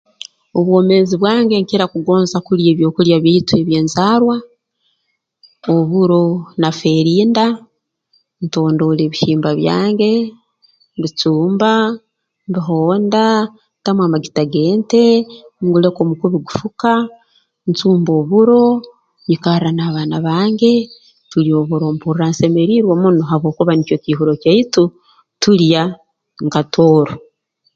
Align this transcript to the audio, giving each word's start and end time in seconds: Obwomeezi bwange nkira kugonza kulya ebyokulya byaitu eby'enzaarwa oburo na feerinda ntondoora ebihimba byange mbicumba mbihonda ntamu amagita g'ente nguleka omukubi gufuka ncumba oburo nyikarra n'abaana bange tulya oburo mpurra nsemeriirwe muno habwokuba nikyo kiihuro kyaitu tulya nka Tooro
Obwomeezi 0.57 1.15
bwange 1.21 1.55
nkira 1.61 1.85
kugonza 1.93 2.37
kulya 2.45 2.69
ebyokulya 2.73 3.17
byaitu 3.23 3.53
eby'enzaarwa 3.61 4.35
oburo 5.75 6.23
na 6.61 6.69
feerinda 6.79 7.45
ntondoora 8.43 9.01
ebihimba 9.07 9.49
byange 9.59 10.11
mbicumba 10.97 11.71
mbihonda 12.49 13.23
ntamu 13.79 14.01
amagita 14.05 14.41
g'ente 14.51 15.03
nguleka 15.63 15.99
omukubi 16.03 16.37
gufuka 16.47 16.91
ncumba 17.69 18.11
oburo 18.21 18.63
nyikarra 19.27 19.69
n'abaana 19.73 20.17
bange 20.27 20.73
tulya 21.29 21.53
oburo 21.61 21.85
mpurra 21.95 22.25
nsemeriirwe 22.31 22.93
muno 23.01 23.21
habwokuba 23.29 23.71
nikyo 23.75 23.97
kiihuro 24.03 24.33
kyaitu 24.41 24.83
tulya 25.41 25.83
nka 26.45 26.61
Tooro 26.73 27.13